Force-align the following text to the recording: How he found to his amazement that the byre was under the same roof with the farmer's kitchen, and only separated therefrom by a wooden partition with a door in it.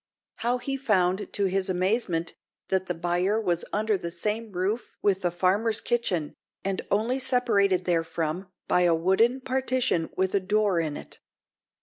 How 0.37 0.57
he 0.57 0.77
found 0.77 1.31
to 1.33 1.45
his 1.45 1.69
amazement 1.69 2.33
that 2.69 2.87
the 2.87 2.95
byre 2.95 3.39
was 3.39 3.63
under 3.71 3.97
the 3.97 4.09
same 4.09 4.51
roof 4.51 4.95
with 5.03 5.21
the 5.21 5.29
farmer's 5.29 5.79
kitchen, 5.79 6.33
and 6.65 6.81
only 6.89 7.19
separated 7.19 7.85
therefrom 7.85 8.47
by 8.67 8.81
a 8.81 8.95
wooden 8.95 9.41
partition 9.41 10.09
with 10.17 10.33
a 10.33 10.39
door 10.39 10.79
in 10.79 10.97
it. 10.97 11.19